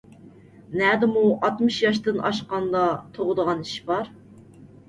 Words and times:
نەدىمۇ 0.81 1.25
ئاتمىش 1.49 1.77
ياشتىن 1.83 2.19
ئاشقاندا 2.31 2.81
تۇغىدىغان 3.19 3.63
ئىش 3.67 3.75
بار؟ 3.93 4.11